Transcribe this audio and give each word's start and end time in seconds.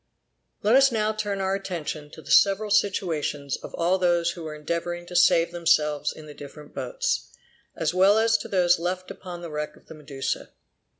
Let 0.63 0.75
us 0.75 0.91
now 0.91 1.13
turn 1.13 1.41
our 1.41 1.53
attention 1.53 2.09
to 2.13 2.23
the 2.23 2.31
several 2.31 2.71
situations 2.71 3.55
of 3.57 3.75
all 3.75 3.99
those 3.99 4.31
who 4.31 4.41
were 4.41 4.55
endeavoring 4.55 5.05
to 5.05 5.15
save 5.15 5.51
themselves 5.51 6.11
in 6.11 6.25
the 6.25 6.33
different 6.33 6.73
boats, 6.73 7.29
as 7.75 7.93
well 7.93 8.17
as 8.17 8.35
to 8.39 8.47
those 8.47 8.79
left 8.79 9.11
upon 9.11 9.41
the 9.43 9.51
wreck 9.51 9.75
of 9.75 9.85
the 9.85 9.93
Medusa. 9.93 10.49